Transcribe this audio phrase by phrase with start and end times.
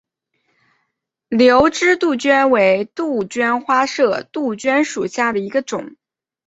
[1.29, 5.95] 瘤枝杜鹃为杜鹃花科杜鹃属下的一个种。